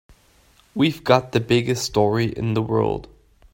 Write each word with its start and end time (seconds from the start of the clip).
We've 0.73 1.03
got 1.03 1.31
the 1.31 1.39
biggest 1.39 1.83
story 1.83 2.29
in 2.31 2.55
the 2.55 2.61
world. 2.63 3.07